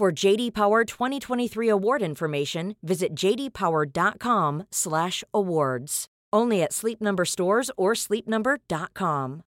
For 0.00 0.08
JD 0.10 0.54
Power 0.54 0.86
2023 0.86 1.68
award 1.68 2.00
information, 2.00 2.74
visit 2.82 3.14
jdpower.com/awards. 3.14 6.06
Only 6.32 6.62
at 6.62 6.72
Sleep 6.72 7.02
Number 7.02 7.26
stores 7.26 7.70
or 7.76 7.94
sleepnumber.com. 7.94 9.42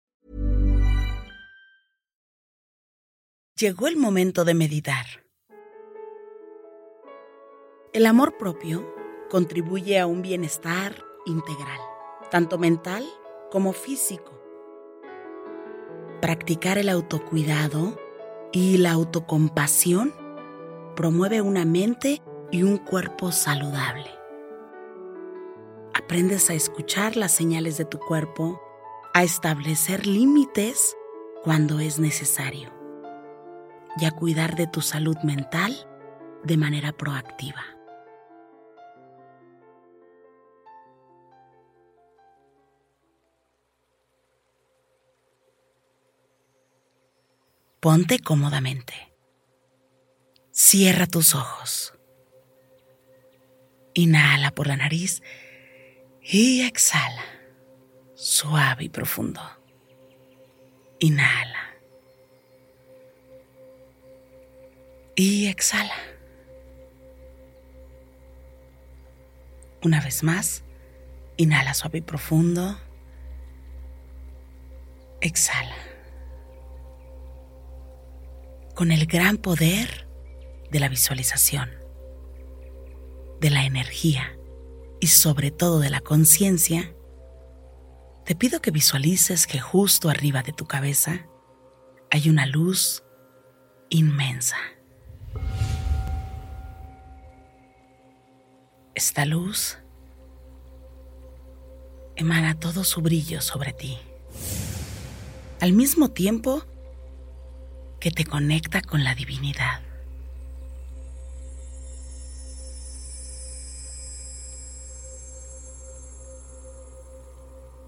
Llegó 3.61 3.89
el 3.89 3.98
momento 3.98 4.47
de 4.47 4.55
meditar. 4.55 5.05
El 7.92 8.06
amor 8.06 8.39
propio 8.39 8.87
contribuye 9.28 9.98
a 9.98 10.06
un 10.06 10.23
bienestar 10.23 11.05
integral, 11.27 11.80
tanto 12.30 12.56
mental 12.56 13.05
como 13.51 13.75
físico. 13.75 14.41
Practicar 16.23 16.78
el 16.78 16.89
autocuidado 16.89 17.98
y 18.51 18.78
la 18.78 18.92
autocompasión 18.92 20.15
promueve 20.98 21.41
una 21.41 21.65
mente 21.65 22.20
y 22.51 22.65
un 22.65 22.77
cuerpo 22.77 23.30
saludable. 23.30 24.11
Aprendes 25.95 26.50
a 26.50 26.55
escuchar 26.55 27.17
las 27.17 27.31
señales 27.31 27.78
de 27.78 27.84
tu 27.84 28.00
cuerpo, 28.00 28.61
a 29.14 29.22
establecer 29.22 30.09
límites 30.09 30.97
cuando 31.45 31.78
es 31.78 32.00
necesario 32.00 32.72
y 33.97 34.06
a 34.06 34.11
cuidar 34.11 34.56
de 34.56 34.67
tu 34.67 34.81
salud 34.81 35.17
mental 35.22 35.72
de 36.42 36.56
manera 36.56 36.91
proactiva. 36.91 37.62
Ponte 47.78 48.19
cómodamente. 48.19 49.08
Cierra 50.70 51.06
tus 51.06 51.34
ojos. 51.34 51.94
Inhala 53.94 54.50
por 54.50 54.66
la 54.66 54.77
nariz 54.77 55.22
y 56.20 56.60
exhala, 56.60 57.25
suave 58.14 58.84
y 58.84 58.88
profundo. 58.91 59.41
Inhala. 60.98 61.75
Y 65.16 65.47
exhala. 65.47 65.94
Una 69.82 70.03
vez 70.03 70.22
más, 70.22 70.64
inhala 71.38 71.72
suave 71.72 72.00
y 72.00 72.03
profundo. 72.03 72.78
Exhala. 75.22 75.77
Con 78.75 78.92
el 78.92 79.06
gran 79.06 79.38
poder 79.38 80.08
de 80.70 80.80
la 80.80 80.88
visualización, 80.88 81.70
de 83.41 83.50
la 83.50 83.64
energía 83.64 84.38
y 85.00 85.08
sobre 85.08 85.50
todo 85.50 85.80
de 85.80 85.91
la 85.91 86.00
conciencia, 86.00 86.94
te 88.25 88.34
pido 88.34 88.60
que 88.60 88.70
visualices 88.70 89.47
que 89.47 89.60
justo 89.60 90.10
arriba 90.10 90.43
de 90.43 90.53
tu 90.53 90.66
cabeza 90.66 91.26
hay 92.10 92.28
una 92.28 92.47
luz 92.47 93.03
inmensa. 93.88 94.56
Esta 98.94 99.25
luz 99.25 99.78
emana 102.16 102.59
todo 102.59 102.84
su 102.84 103.00
brillo 103.00 103.41
sobre 103.41 103.72
ti, 103.72 103.97
al 105.60 105.72
mismo 105.72 106.10
tiempo 106.10 106.64
que 108.00 108.10
te 108.10 108.25
conecta 108.25 108.82
con 108.82 109.04
la 109.04 109.14
divinidad. 109.14 109.88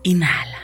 Inhala. 0.03 0.59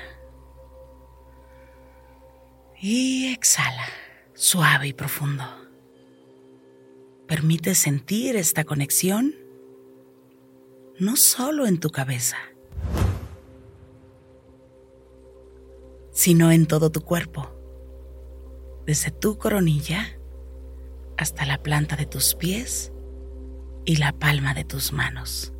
Y 2.80 3.32
exhala, 3.32 3.86
suave 4.34 4.88
y 4.88 4.92
profundo. 4.92 5.44
Permite 7.26 7.74
sentir 7.74 8.36
esta 8.36 8.64
conexión 8.64 9.34
no 10.98 11.16
solo 11.16 11.66
en 11.66 11.78
tu 11.80 11.90
cabeza, 11.90 12.38
sino 16.12 16.50
en 16.52 16.66
todo 16.66 16.90
tu 16.90 17.02
cuerpo, 17.02 17.50
desde 18.86 19.10
tu 19.10 19.36
coronilla 19.36 20.18
hasta 21.18 21.44
la 21.44 21.62
planta 21.62 21.96
de 21.96 22.06
tus 22.06 22.34
pies 22.34 22.92
y 23.84 23.96
la 23.96 24.12
palma 24.12 24.54
de 24.54 24.64
tus 24.64 24.92
manos. 24.92 25.52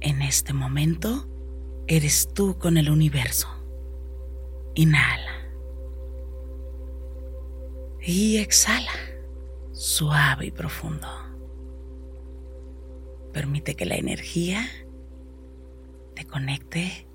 En 0.00 0.22
este 0.22 0.52
momento, 0.52 1.28
eres 1.88 2.32
tú 2.32 2.58
con 2.58 2.76
el 2.76 2.90
universo. 2.90 3.48
Inhala. 4.74 5.32
Y 8.00 8.38
exhala, 8.38 8.92
suave 9.72 10.46
y 10.46 10.50
profundo. 10.50 11.08
Permite 13.32 13.74
que 13.74 13.86
la 13.86 13.96
energía 13.96 14.68
te 16.14 16.24
conecte 16.24 17.08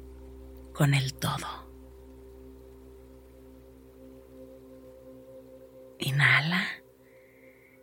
con 0.73 0.93
el 0.93 1.13
todo. 1.13 1.47
Inhala 5.99 6.65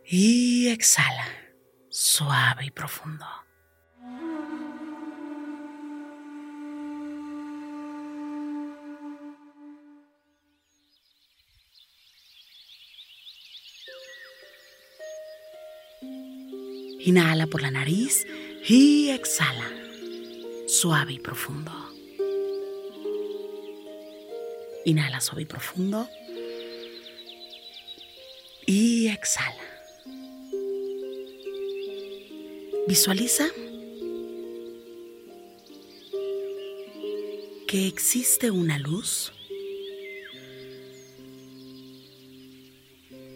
y 0.05 0.67
exhala, 0.67 1.25
suave 1.89 2.65
y 2.65 2.71
profundo. 2.71 3.25
Inhala 16.99 17.47
por 17.47 17.61
la 17.61 17.71
nariz 17.71 18.27
y 18.67 19.09
exhala, 19.09 19.71
suave 20.67 21.13
y 21.13 21.19
profundo. 21.19 21.71
Inhala 24.85 25.21
suave 25.21 25.43
y 25.43 25.45
profundo. 25.45 26.09
Y 28.65 29.07
exhala. 29.07 29.63
Visualiza 32.87 33.47
que 37.67 37.87
existe 37.87 38.51
una 38.51 38.77
luz 38.77 39.31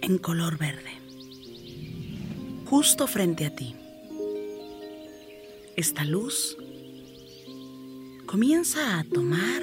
en 0.01 0.18
color 0.18 0.57
verde 0.57 1.03
justo 2.75 3.06
frente 3.06 3.46
a 3.46 3.52
ti. 3.52 3.75
Esta 5.75 6.04
luz 6.06 6.58
comienza 8.25 8.98
a 8.98 9.04
tomar 9.04 9.62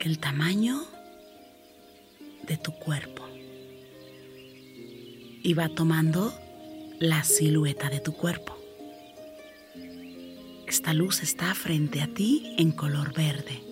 el 0.00 0.18
tamaño 0.18 0.82
de 2.42 2.56
tu 2.56 2.72
cuerpo 2.72 3.22
y 5.44 5.54
va 5.54 5.68
tomando 5.68 6.34
la 6.98 7.22
silueta 7.22 7.88
de 7.90 8.00
tu 8.00 8.12
cuerpo. 8.12 8.58
Esta 10.66 10.94
luz 10.94 11.22
está 11.22 11.54
frente 11.54 12.02
a 12.02 12.08
ti 12.08 12.56
en 12.58 12.72
color 12.72 13.14
verde. 13.14 13.62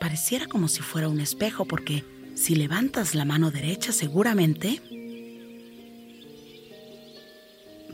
Pareciera 0.00 0.48
como 0.48 0.66
si 0.66 0.82
fuera 0.82 1.08
un 1.08 1.20
espejo 1.20 1.64
porque 1.64 2.04
si 2.34 2.56
levantas 2.56 3.14
la 3.14 3.24
mano 3.24 3.52
derecha 3.52 3.92
seguramente 3.92 4.82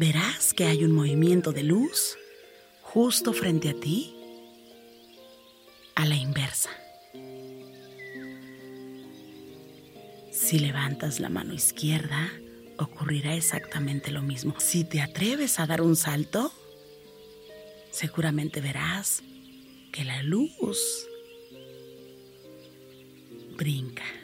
verás 0.03 0.53
que 0.53 0.65
hay 0.65 0.83
un 0.83 0.91
movimiento 0.91 1.53
de 1.53 1.63
luz 1.63 2.19
justo 2.81 3.33
frente 3.33 3.69
a 3.69 3.75
ti 3.75 4.13
a 5.95 6.05
la 6.07 6.17
inversa. 6.17 6.71
Si 10.33 10.59
levantas 10.59 11.21
la 11.21 11.29
mano 11.29 11.55
izquierda, 11.55 12.33
ocurrirá 12.79 13.37
exactamente 13.37 14.11
lo 14.11 14.23
mismo. 14.23 14.57
Si 14.59 14.83
te 14.83 15.01
atreves 15.01 15.61
a 15.61 15.69
dar 15.69 15.81
un 15.81 15.95
salto, 15.95 16.53
seguramente 17.93 18.61
verás 18.61 19.23
que 19.93 20.03
la 20.03 20.21
luz 20.25 21.07
brinca. 23.57 24.22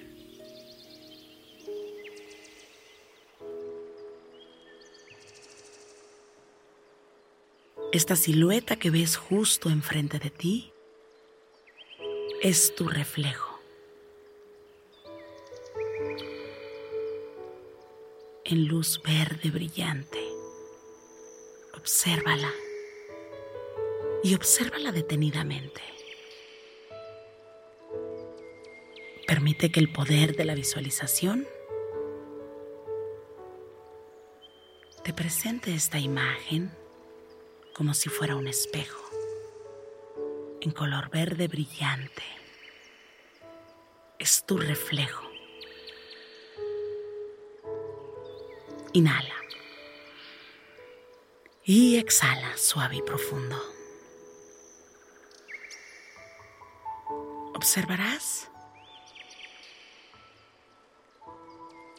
Esta 7.90 8.16
silueta 8.16 8.76
que 8.76 8.90
ves 8.90 9.16
justo 9.16 9.70
enfrente 9.70 10.18
de 10.18 10.28
ti 10.28 10.72
es 12.42 12.74
tu 12.74 12.86
reflejo. 12.86 13.58
En 18.44 18.68
luz 18.68 19.00
verde 19.02 19.50
brillante. 19.50 20.22
Obsérvala 21.74 22.52
y 24.22 24.34
obsérvala 24.34 24.92
detenidamente. 24.92 25.80
Permite 29.26 29.72
que 29.72 29.80
el 29.80 29.90
poder 29.90 30.36
de 30.36 30.44
la 30.44 30.54
visualización 30.54 31.46
te 35.04 35.14
presente 35.14 35.74
esta 35.74 35.98
imagen 35.98 36.70
como 37.78 37.94
si 37.94 38.08
fuera 38.08 38.34
un 38.34 38.48
espejo, 38.48 39.08
en 40.60 40.72
color 40.72 41.10
verde 41.10 41.46
brillante. 41.46 42.24
Es 44.18 44.44
tu 44.44 44.58
reflejo. 44.58 45.30
Inhala. 48.94 49.36
Y 51.62 51.98
exhala 51.98 52.56
suave 52.56 52.96
y 52.96 53.02
profundo. 53.02 53.56
Observarás 57.54 58.50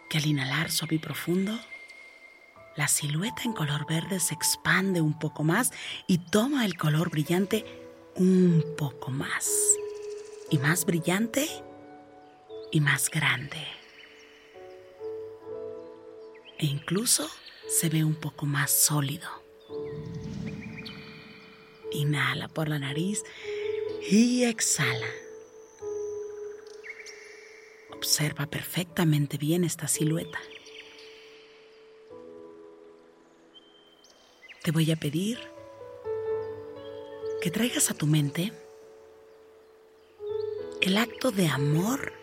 que 0.09 0.17
al 0.17 0.25
inhalar 0.25 0.71
suave 0.71 0.95
y 0.95 0.99
profundo, 0.99 1.57
la 2.75 2.87
silueta 2.87 3.43
en 3.43 3.53
color 3.53 3.85
verde 3.87 4.19
se 4.19 4.33
expande 4.33 5.01
un 5.01 5.17
poco 5.17 5.43
más 5.43 5.71
y 6.07 6.17
toma 6.17 6.65
el 6.65 6.77
color 6.77 7.09
brillante 7.09 7.65
un 8.15 8.63
poco 8.77 9.11
más. 9.11 9.49
Y 10.49 10.57
más 10.57 10.85
brillante 10.85 11.47
y 12.71 12.81
más 12.81 13.09
grande. 13.09 13.57
E 16.57 16.65
incluso 16.65 17.29
se 17.67 17.89
ve 17.89 18.03
un 18.03 18.15
poco 18.15 18.45
más 18.45 18.71
sólido. 18.71 19.29
Inhala 21.91 22.47
por 22.47 22.67
la 22.67 22.79
nariz 22.79 23.23
y 24.09 24.43
exhala. 24.43 25.07
Observa 27.93 28.45
perfectamente 28.47 29.37
bien 29.37 29.63
esta 29.63 29.87
silueta. 29.87 30.39
Te 34.69 34.73
voy 34.73 34.91
a 34.91 34.95
pedir 34.95 35.39
que 37.41 37.49
traigas 37.49 37.89
a 37.89 37.95
tu 37.95 38.05
mente 38.05 38.53
el 40.79 40.95
acto 40.95 41.31
de 41.31 41.47
amor 41.47 42.13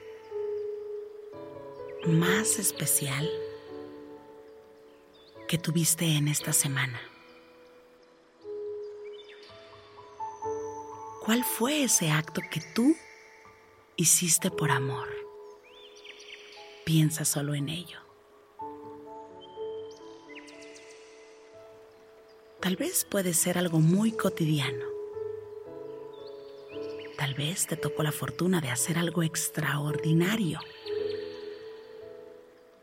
más 2.06 2.60
especial 2.60 3.28
que 5.48 5.58
tuviste 5.58 6.04
en 6.04 6.28
esta 6.28 6.52
semana. 6.52 7.00
¿Cuál 11.24 11.42
fue 11.42 11.82
ese 11.82 12.12
acto 12.12 12.42
que 12.48 12.60
tú 12.76 12.94
hiciste 13.96 14.52
por 14.52 14.70
amor? 14.70 15.08
Piensa 16.84 17.24
solo 17.24 17.56
en 17.56 17.70
ello. 17.70 18.05
Tal 22.66 22.74
vez 22.74 23.04
puede 23.04 23.32
ser 23.32 23.58
algo 23.58 23.78
muy 23.78 24.10
cotidiano. 24.10 24.86
Tal 27.16 27.32
vez 27.34 27.68
te 27.68 27.76
tocó 27.76 28.02
la 28.02 28.10
fortuna 28.10 28.60
de 28.60 28.70
hacer 28.70 28.98
algo 28.98 29.22
extraordinario. 29.22 30.58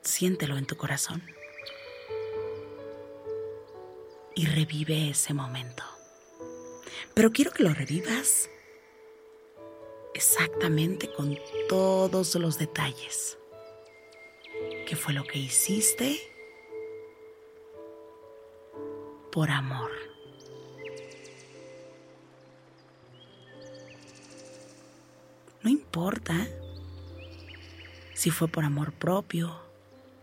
Siéntelo 0.01 0.57
en 0.57 0.67
tu 0.67 0.77
corazón. 0.77 1.21
Y 4.35 4.45
revive 4.45 5.09
ese 5.09 5.33
momento. 5.33 5.83
Pero 7.13 7.33
quiero 7.33 7.51
que 7.51 7.63
lo 7.63 7.73
revivas 7.73 8.49
exactamente 10.13 11.11
con 11.11 11.37
todos 11.67 12.35
los 12.35 12.57
detalles. 12.57 13.37
¿Qué 14.87 14.95
fue 14.95 15.11
lo 15.11 15.25
que 15.25 15.39
hiciste? 15.39 16.32
Por 19.33 19.49
amor. 19.49 19.89
No 25.63 25.71
importa 25.71 26.47
si 28.13 28.29
fue 28.29 28.47
por 28.47 28.63
amor 28.63 28.93
propio, 28.93 29.59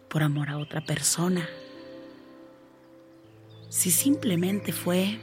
por 0.08 0.22
amor 0.22 0.48
a 0.48 0.58
otra 0.58 0.80
persona, 0.80 1.48
si 3.68 3.90
simplemente 3.90 4.72
fue 4.72 5.18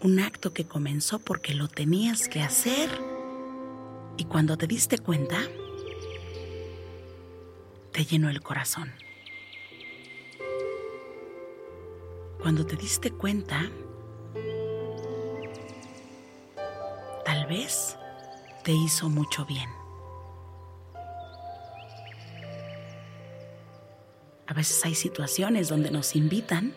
un 0.00 0.20
acto 0.20 0.54
que 0.54 0.66
comenzó 0.66 1.18
porque 1.18 1.52
lo 1.52 1.68
tenías 1.68 2.28
que 2.28 2.40
hacer 2.40 2.88
y 4.16 4.24
cuando 4.24 4.56
te 4.56 4.66
diste 4.66 4.96
cuenta, 4.96 5.38
te 7.92 8.06
llenó 8.06 8.30
el 8.30 8.40
corazón. 8.40 8.90
Cuando 12.46 12.64
te 12.64 12.76
diste 12.76 13.10
cuenta, 13.10 13.60
tal 17.24 17.44
vez 17.46 17.98
te 18.62 18.70
hizo 18.70 19.08
mucho 19.08 19.44
bien. 19.44 19.68
A 24.46 24.54
veces 24.54 24.84
hay 24.84 24.94
situaciones 24.94 25.68
donde 25.68 25.90
nos 25.90 26.14
invitan 26.14 26.72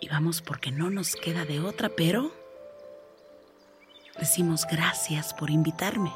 y 0.00 0.08
vamos 0.08 0.40
porque 0.40 0.70
no 0.70 0.88
nos 0.88 1.16
queda 1.16 1.44
de 1.44 1.58
otra, 1.58 1.88
pero 1.88 2.30
decimos 4.20 4.68
gracias 4.70 5.34
por 5.34 5.50
invitarme. 5.50 6.12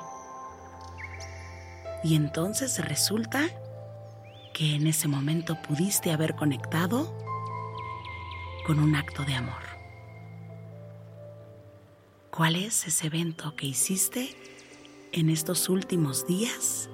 Y 2.05 2.15
entonces 2.15 2.79
resulta 2.87 3.49
que 4.55 4.77
en 4.77 4.87
ese 4.87 5.09
momento 5.09 5.61
pudiste 5.61 6.13
haber 6.13 6.37
conectado 6.37 7.29
con 8.71 8.79
un 8.79 8.95
acto 8.95 9.25
de 9.25 9.35
amor. 9.35 9.65
¿Cuál 12.31 12.55
es 12.55 12.87
ese 12.87 13.09
evento 13.09 13.57
que 13.57 13.67
hiciste 13.67 14.37
en 15.11 15.29
estos 15.29 15.69
últimos 15.69 16.25
días 16.25 16.89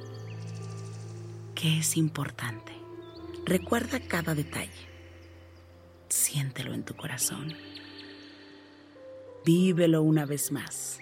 que 1.54 1.80
es 1.80 1.98
importante? 1.98 2.72
Recuerda 3.44 4.00
cada 4.00 4.34
detalle. 4.34 4.88
Siéntelo 6.08 6.72
en 6.72 6.82
tu 6.82 6.96
corazón. 6.96 7.54
Vívelo 9.44 10.00
una 10.00 10.24
vez 10.24 10.52
más. 10.52 11.00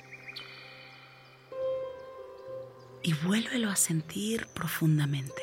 Y 3.04 3.12
vuélvelo 3.12 3.70
a 3.70 3.76
sentir 3.76 4.48
profundamente. 4.48 5.42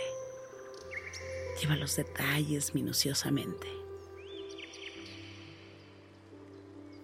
Lleva 1.61 1.77
los 1.77 1.95
detalles 1.95 2.75
minuciosamente. 2.75 3.80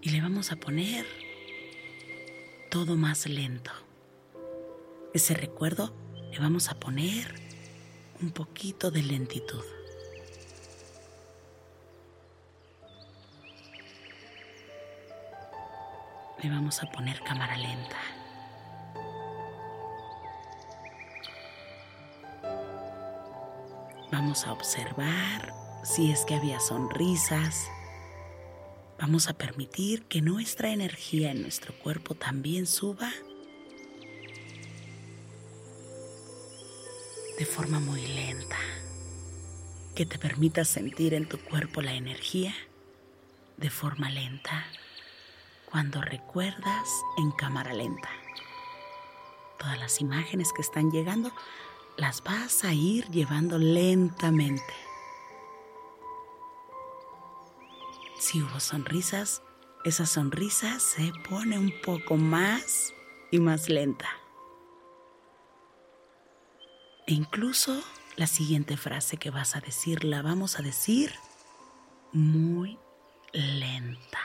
Y 0.08 0.10
le 0.12 0.22
vamos 0.22 0.54
a 0.54 0.56
poner 0.56 1.06
todo 2.72 2.96
más 2.96 3.28
lento. 3.28 3.72
Ese 5.14 5.34
recuerdo 5.34 5.94
le 6.32 6.40
vamos 6.40 6.70
a 6.70 6.80
poner 6.80 7.36
un 8.22 8.32
poquito 8.32 8.90
de 8.90 9.04
lentitud. 9.04 9.66
Le 16.42 16.50
vamos 16.52 16.82
a 16.82 16.90
poner 16.90 17.20
cámara 17.24 17.58
lenta. 17.58 17.98
Vamos 24.10 24.48
a 24.48 24.54
observar 24.54 25.52
si 25.84 26.12
es 26.14 26.24
que 26.24 26.36
había 26.36 26.62
sonrisas, 26.62 27.68
Vamos 29.00 29.28
a 29.30 29.34
permitir 29.34 30.04
que 30.04 30.22
nuestra 30.22 30.72
energía 30.72 31.32
en 31.32 31.44
nuestro 31.44 31.74
cuerpo 31.80 32.16
también 32.16 32.66
suba 32.66 33.12
de 37.38 37.46
forma 37.46 37.80
muy 37.80 38.02
lenta, 38.08 38.58
que 39.94 40.08
te 40.08 40.18
permita 40.18 40.66
sentir 40.66 41.14
en 41.14 41.30
tu 41.30 41.38
cuerpo 41.38 41.82
la 41.82 41.94
energía 41.94 42.56
de 43.58 43.70
forma 43.70 44.10
lenta 44.10 44.66
cuando 45.70 46.02
recuerdas 46.02 46.90
en 47.20 47.32
cámara 47.32 47.74
lenta. 47.74 48.10
Todas 49.60 49.80
las 49.80 50.02
imágenes 50.02 50.52
que 50.54 50.64
están 50.64 50.90
llegando 50.90 51.32
las 51.98 52.24
vas 52.24 52.64
a 52.64 52.74
ir 52.74 53.06
llevando 53.10 53.60
lentamente. 53.60 54.87
Si 58.20 58.42
hubo 58.42 58.60
sonrisas, 58.60 59.44
esa 59.86 60.06
sonrisa 60.06 60.80
se 60.80 61.12
pone 61.30 61.58
un 61.60 61.72
poco 61.82 62.18
más 62.18 62.94
y 63.32 63.40
más 63.40 63.70
lenta. 63.70 64.10
E 67.06 67.14
incluso 67.14 67.82
la 68.16 68.26
siguiente 68.28 68.76
frase 68.76 69.18
que 69.18 69.30
vas 69.30 69.56
a 69.56 69.62
decir 69.62 70.04
la 70.04 70.22
vamos 70.24 70.60
a 70.60 70.64
decir 70.64 71.14
muy 72.12 72.78
lenta. 73.32 74.20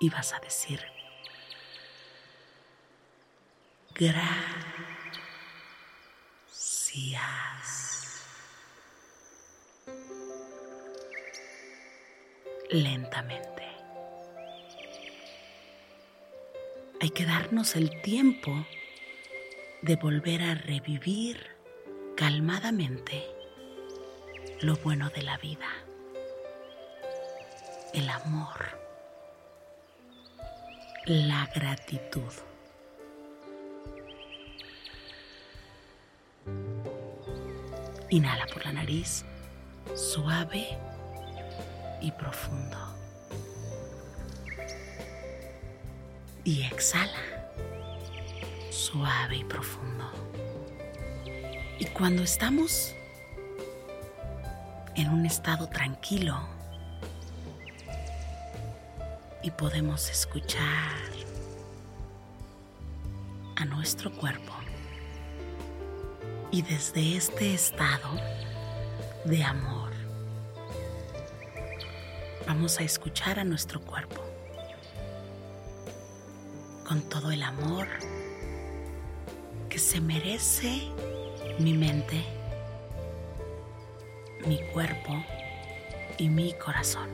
Y 0.00 0.10
vas 0.10 0.32
a 0.32 0.40
decir, 0.40 0.80
gracias. 3.94 4.72
Lentamente. 12.72 13.64
Hay 17.02 17.10
que 17.10 17.26
darnos 17.26 17.76
el 17.76 18.00
tiempo 18.00 18.64
de 19.82 19.96
volver 19.96 20.40
a 20.40 20.54
revivir 20.54 21.48
calmadamente 22.16 23.26
lo 24.62 24.76
bueno 24.76 25.10
de 25.10 25.20
la 25.20 25.36
vida, 25.36 25.68
el 27.92 28.08
amor, 28.08 28.80
la 31.04 31.50
gratitud. 31.54 32.32
Inhala 38.08 38.46
por 38.46 38.64
la 38.64 38.72
nariz, 38.72 39.26
suave 39.94 40.78
y 42.02 42.10
profundo. 42.10 42.76
Y 46.44 46.64
exhala 46.64 47.20
suave 48.70 49.36
y 49.36 49.44
profundo. 49.44 50.10
Y 51.78 51.86
cuando 51.86 52.22
estamos 52.22 52.94
en 54.96 55.08
un 55.08 55.24
estado 55.24 55.68
tranquilo 55.68 56.38
y 59.42 59.50
podemos 59.52 60.10
escuchar 60.10 60.98
a 63.56 63.64
nuestro 63.64 64.12
cuerpo 64.12 64.52
y 66.50 66.62
desde 66.62 67.16
este 67.16 67.54
estado 67.54 68.10
de 69.24 69.42
amor 69.42 69.81
vamos 72.46 72.78
a 72.78 72.82
escuchar 72.82 73.38
a 73.38 73.44
nuestro 73.44 73.80
cuerpo 73.80 74.22
con 76.86 77.02
todo 77.02 77.30
el 77.30 77.42
amor 77.42 77.86
que 79.68 79.78
se 79.78 80.00
merece 80.00 80.82
mi 81.58 81.74
mente, 81.74 82.22
mi 84.46 84.60
cuerpo 84.72 85.24
y 86.18 86.28
mi 86.28 86.52
corazón. 86.54 87.08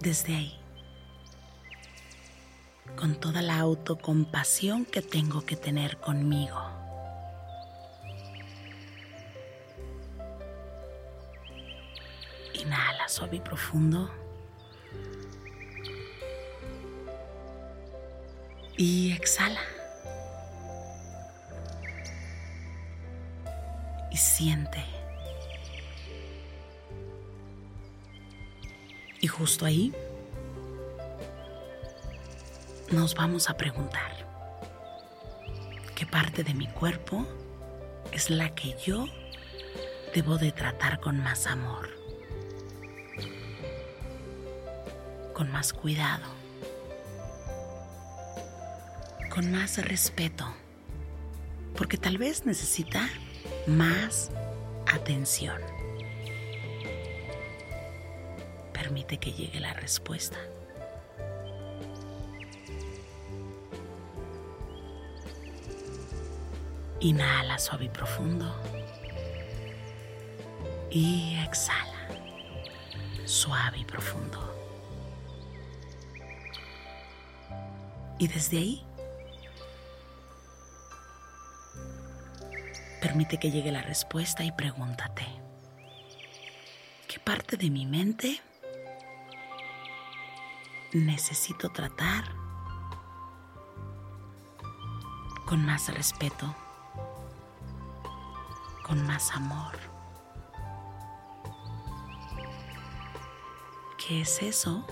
Desde 0.00 0.34
ahí, 0.34 0.58
con 2.96 3.14
toda 3.16 3.42
la 3.42 3.58
autocompasión 3.58 4.84
que 4.84 5.02
tengo 5.02 5.44
que 5.44 5.56
tener 5.56 5.98
conmigo. 5.98 6.61
Y 13.32 13.40
profundo. 13.40 14.10
Y 18.76 19.12
exhala. 19.12 19.60
y 24.12 24.16
siente. 24.16 24.84
Y 29.20 29.26
justo 29.26 29.64
ahí 29.64 29.92
nos 32.90 33.14
vamos 33.14 33.48
a 33.48 33.56
preguntar, 33.56 34.12
¿qué 35.94 36.04
parte 36.04 36.44
de 36.44 36.52
mi 36.52 36.66
cuerpo 36.66 37.26
es 38.10 38.28
la 38.28 38.54
que 38.54 38.76
yo 38.84 39.06
debo 40.14 40.36
de 40.36 40.52
tratar 40.52 41.00
con 41.00 41.18
más 41.22 41.46
amor, 41.46 41.88
con 45.42 45.50
más 45.50 45.72
cuidado, 45.72 46.22
con 49.28 49.50
más 49.50 49.76
respeto? 49.84 50.44
Porque 51.76 51.96
tal 51.96 52.16
vez 52.16 52.46
necesita 52.46 53.08
más 53.66 54.30
atención. 54.86 55.60
Permite 58.72 59.18
que 59.18 59.32
llegue 59.32 59.58
la 59.58 59.74
respuesta. 59.74 60.38
Inhala 67.00 67.58
suave 67.58 67.86
y 67.86 67.88
profundo. 67.88 68.62
Y 70.88 71.36
exhala 71.44 72.06
suave 73.24 73.78
y 73.78 73.84
profundo. 73.84 74.51
Y 78.22 78.28
desde 78.28 78.58
ahí 78.58 78.86
Permite 83.00 83.36
que 83.38 83.50
llegue 83.50 83.72
la 83.72 83.82
respuesta 83.82 84.44
y 84.44 84.52
pregúntate, 84.52 85.26
¿qué 87.08 87.18
parte 87.18 87.56
de 87.56 87.68
mi 87.68 87.84
mente 87.84 88.40
necesito 90.92 91.70
tratar 91.70 92.32
con 95.44 95.66
más 95.66 95.92
respeto, 95.92 96.54
con 98.86 99.04
más 99.04 99.32
amor? 99.32 99.76
¿Qué 103.98 104.20
es 104.20 104.40
eso 104.42 104.86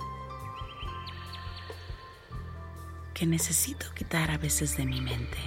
que 3.21 3.27
necesito 3.27 3.87
quitar 3.95 4.31
a 4.33 4.39
veces 4.39 4.77
de 4.77 4.87
mi 4.87 5.01
mente? 5.01 5.39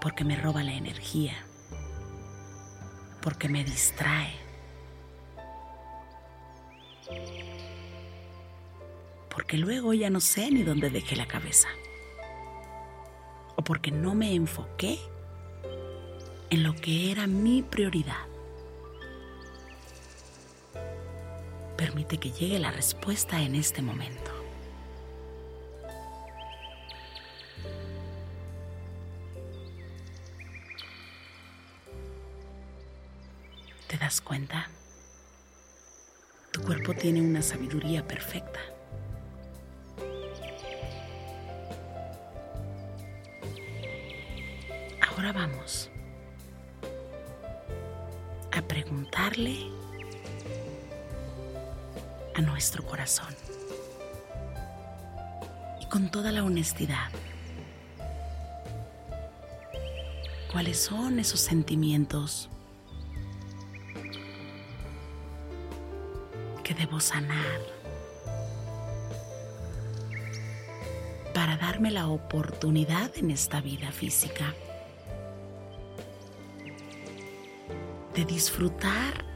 porque 0.00 0.24
me 0.24 0.34
roba 0.36 0.62
la 0.62 0.72
energía, 0.72 1.34
porque 3.20 3.48
me 3.48 3.64
distrae, 3.64 4.32
porque 9.28 9.58
luego 9.58 9.92
ya 9.92 10.10
no 10.10 10.20
sé 10.20 10.50
ni 10.50 10.62
dónde 10.62 10.90
dejé 10.90 11.16
la 11.16 11.26
cabeza, 11.26 11.68
o 13.56 13.62
porque 13.62 13.90
no 13.90 14.14
me 14.14 14.34
enfoqué 14.34 14.98
en 16.48 16.62
lo 16.62 16.74
que 16.74 17.12
era 17.12 17.26
mi 17.26 17.62
prioridad. 17.62 18.26
Permite 21.76 22.18
que 22.18 22.30
llegue 22.30 22.58
la 22.58 22.70
respuesta 22.70 23.40
en 23.40 23.54
este 23.54 23.80
momento. 23.82 24.39
¿Te 33.90 33.98
das 33.98 34.20
cuenta? 34.20 34.68
Tu 36.52 36.62
cuerpo 36.62 36.94
tiene 36.94 37.20
una 37.20 37.42
sabiduría 37.42 38.06
perfecta. 38.06 38.60
Ahora 45.08 45.32
vamos 45.32 45.90
a 48.52 48.62
preguntarle 48.62 49.56
a 52.36 52.40
nuestro 52.42 52.86
corazón 52.86 53.34
y 55.80 55.86
con 55.86 56.12
toda 56.12 56.30
la 56.30 56.44
honestidad 56.44 57.10
cuáles 60.52 60.78
son 60.80 61.18
esos 61.18 61.40
sentimientos 61.40 62.48
debo 66.80 66.98
sanar 66.98 67.60
para 71.34 71.58
darme 71.58 71.90
la 71.90 72.08
oportunidad 72.08 73.10
en 73.18 73.30
esta 73.30 73.60
vida 73.60 73.92
física 73.92 74.54
de 78.14 78.24
disfrutar 78.24 79.26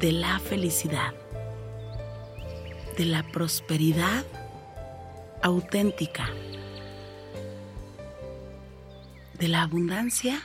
de 0.00 0.12
la 0.12 0.38
felicidad, 0.38 1.12
de 2.96 3.04
la 3.04 3.22
prosperidad 3.22 4.24
auténtica, 5.42 6.30
de 9.38 9.48
la 9.48 9.60
abundancia 9.60 10.40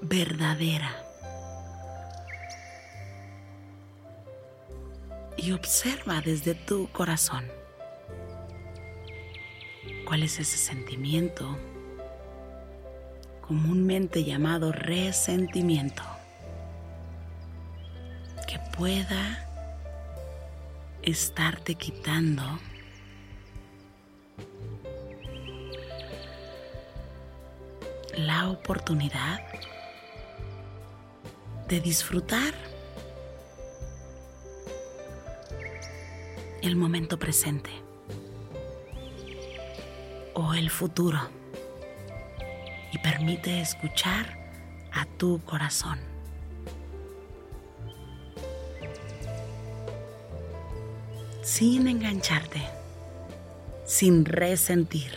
verdadera. 0.00 1.09
Y 5.42 5.52
observa 5.52 6.20
desde 6.20 6.54
tu 6.54 6.88
corazón 6.92 7.44
cuál 10.04 10.22
es 10.22 10.38
ese 10.38 10.58
sentimiento 10.58 11.56
comúnmente 13.40 14.22
llamado 14.22 14.70
resentimiento 14.70 16.02
que 18.46 18.58
pueda 18.76 19.48
estarte 21.02 21.74
quitando 21.74 22.42
la 28.14 28.50
oportunidad 28.50 29.40
de 31.66 31.80
disfrutar 31.80 32.69
el 36.62 36.76
momento 36.76 37.18
presente 37.18 37.70
o 40.34 40.52
el 40.54 40.70
futuro 40.70 41.18
y 42.92 42.98
permite 42.98 43.60
escuchar 43.60 44.38
a 44.92 45.06
tu 45.16 45.40
corazón. 45.44 45.98
Sin 51.42 51.88
engancharte, 51.88 52.62
sin 53.84 54.24
resentir. 54.24 55.12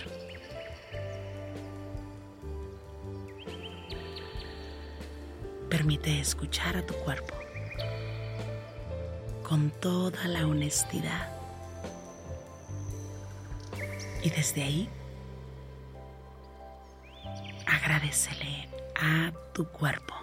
Permite 5.70 6.20
escuchar 6.20 6.78
a 6.78 6.86
tu 6.86 6.94
cuerpo 6.94 7.34
con 9.44 9.70
toda 9.70 10.28
la 10.28 10.48
honestidad. 10.48 11.33
Y 14.24 14.30
desde 14.30 14.63
ahí 14.63 14.89
agradecele 17.68 18.70
a 18.96 19.32
tu 19.53 19.68
cuerpo, 19.68 20.13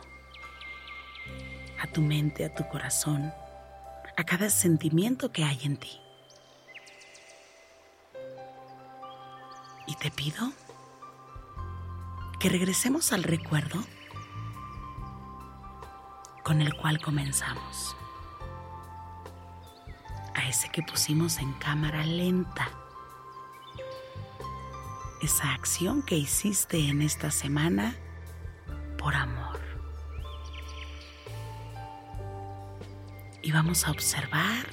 a 1.78 1.86
tu 1.86 2.00
mente, 2.00 2.46
a 2.46 2.54
tu 2.54 2.66
corazón, 2.66 3.30
a 4.16 4.24
cada 4.24 4.48
sentimiento 4.48 5.30
que 5.30 5.44
hay 5.44 5.60
en 5.64 5.76
ti. 5.76 6.00
Y 9.86 9.94
te 9.96 10.10
pido 10.10 10.50
que 12.38 12.48
regresemos 12.48 13.12
al 13.12 13.22
recuerdo 13.22 13.84
con 16.42 16.62
el 16.62 16.74
cual 16.74 17.02
comenzamos. 17.02 17.94
A 20.34 20.48
ese 20.48 20.70
que 20.70 20.82
pusimos 20.82 21.36
en 21.38 21.52
cámara 21.54 22.02
lenta 22.06 22.79
esa 25.22 25.52
acción 25.52 26.02
que 26.02 26.16
hiciste 26.16 26.88
en 26.88 27.02
esta 27.02 27.30
semana 27.30 27.94
por 28.98 29.14
amor. 29.14 29.60
Y 33.42 33.52
vamos 33.52 33.86
a 33.86 33.90
observar 33.90 34.66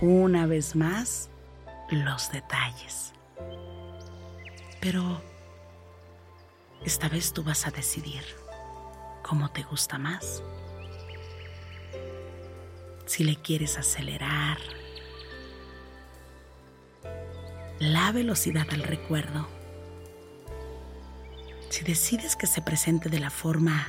una 0.00 0.46
vez 0.46 0.76
más 0.76 1.30
los 1.90 2.30
detalles. 2.30 3.12
Pero 4.80 5.22
esta 6.84 7.08
vez 7.08 7.32
tú 7.32 7.42
vas 7.42 7.66
a 7.66 7.70
decidir 7.70 8.22
cómo 9.22 9.50
te 9.50 9.62
gusta 9.62 9.98
más. 9.98 10.42
Si 13.06 13.24
le 13.24 13.36
quieres 13.36 13.78
acelerar, 13.78 14.58
la 17.78 18.12
velocidad 18.12 18.66
al 18.70 18.82
recuerdo. 18.82 19.48
Si 21.68 21.84
decides 21.84 22.36
que 22.36 22.46
se 22.46 22.62
presente 22.62 23.08
de 23.08 23.20
la 23.20 23.30
forma 23.30 23.88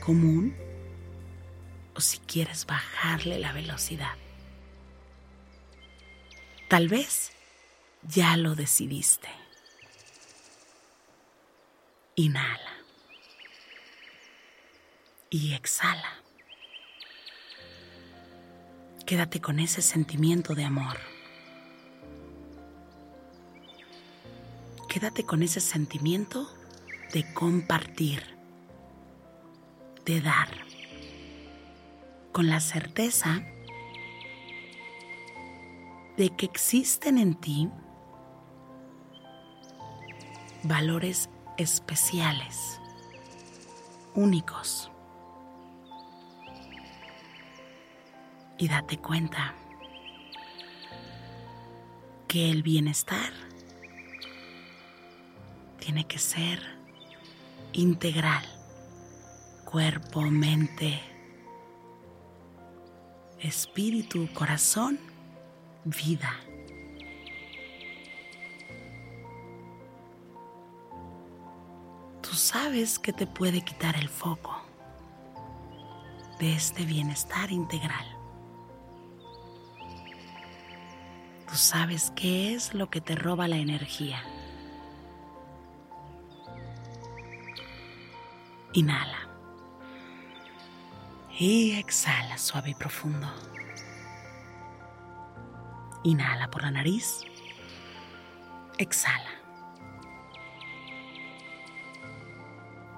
común 0.00 0.56
o 1.94 2.00
si 2.00 2.18
quieres 2.18 2.66
bajarle 2.66 3.38
la 3.38 3.52
velocidad. 3.52 4.14
Tal 6.68 6.88
vez 6.88 7.32
ya 8.02 8.36
lo 8.36 8.54
decidiste. 8.54 9.28
Inhala. 12.14 12.74
Y 15.30 15.54
exhala. 15.54 16.22
Quédate 19.06 19.40
con 19.40 19.58
ese 19.58 19.82
sentimiento 19.82 20.54
de 20.54 20.64
amor. 20.64 21.09
Quédate 24.90 25.22
con 25.24 25.44
ese 25.44 25.60
sentimiento 25.60 26.52
de 27.12 27.32
compartir, 27.32 28.36
de 30.04 30.20
dar, 30.20 30.48
con 32.32 32.48
la 32.48 32.58
certeza 32.58 33.40
de 36.16 36.30
que 36.30 36.44
existen 36.44 37.18
en 37.18 37.36
ti 37.36 37.70
valores 40.64 41.30
especiales, 41.56 42.80
únicos. 44.16 44.90
Y 48.58 48.66
date 48.66 48.98
cuenta 48.98 49.54
que 52.26 52.50
el 52.50 52.64
bienestar 52.64 53.49
tiene 55.80 56.06
que 56.06 56.18
ser 56.18 56.60
integral, 57.72 58.44
cuerpo, 59.64 60.20
mente, 60.22 61.00
espíritu, 63.40 64.28
corazón, 64.34 65.00
vida. 65.84 66.32
Tú 72.20 72.36
sabes 72.36 72.98
que 72.98 73.12
te 73.12 73.26
puede 73.26 73.62
quitar 73.62 73.96
el 73.96 74.08
foco 74.08 74.54
de 76.38 76.54
este 76.54 76.84
bienestar 76.84 77.50
integral. 77.50 78.06
Tú 81.48 81.56
sabes 81.56 82.12
qué 82.14 82.54
es 82.54 82.74
lo 82.74 82.90
que 82.90 83.00
te 83.00 83.16
roba 83.16 83.48
la 83.48 83.56
energía. 83.56 84.22
Inhala. 88.72 89.28
Y 91.38 91.72
exhala 91.72 92.38
suave 92.38 92.70
y 92.70 92.74
profundo. 92.74 93.26
Inhala 96.04 96.50
por 96.50 96.62
la 96.62 96.70
nariz. 96.70 97.22
Exhala. 98.78 99.30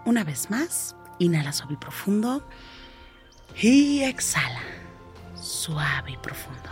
Una 0.04 0.24
vez 0.24 0.50
más, 0.50 0.94
inhala 1.18 1.52
suave 1.52 1.74
y 1.74 1.76
profundo. 1.76 2.46
Y 3.56 4.02
exhala 4.02 4.60
suave 5.40 6.12
y 6.12 6.16
profundo. 6.18 6.70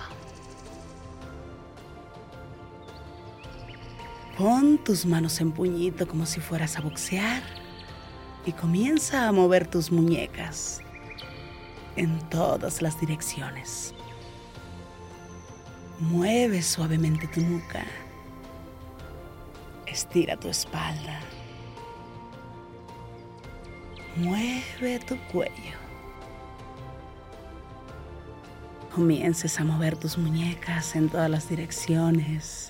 Pon 4.36 4.78
tus 4.84 5.06
manos 5.06 5.40
en 5.40 5.52
puñito 5.52 6.06
como 6.06 6.26
si 6.26 6.40
fueras 6.40 6.76
a 6.76 6.80
boxear 6.80 7.59
y 8.46 8.52
comienza 8.52 9.28
a 9.28 9.32
mover 9.32 9.66
tus 9.66 9.92
muñecas 9.92 10.80
en 11.96 12.18
todas 12.30 12.82
las 12.82 12.98
direcciones. 13.00 13.94
Mueve 15.98 16.62
suavemente 16.62 17.26
tu 17.26 17.40
nuca. 17.42 17.84
Estira 19.86 20.36
tu 20.36 20.48
espalda. 20.48 21.20
Mueve 24.16 24.98
tu 25.06 25.18
cuello. 25.32 25.78
Comiences 28.94 29.60
a 29.60 29.64
mover 29.64 29.96
tus 29.96 30.16
muñecas 30.16 30.96
en 30.96 31.08
todas 31.10 31.30
las 31.30 31.48
direcciones. 31.48 32.69